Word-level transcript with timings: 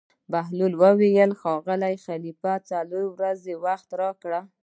بهلول 0.31 0.73
وویل: 0.83 1.31
ښاغلی 1.41 1.95
خلیفه 2.05 2.53
څلور 2.69 3.05
ورځې 3.15 3.53
وخت 3.65 3.89
راکړه. 4.01 4.41